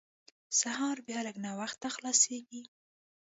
سهار 0.59 0.97
بیا 1.05 1.19
لږ 1.25 1.35
ناوخته 1.45 1.87
خلاصېږي. 1.95 2.61